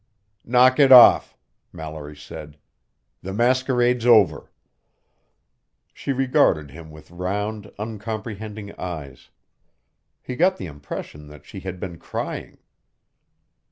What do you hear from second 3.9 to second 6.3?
over." She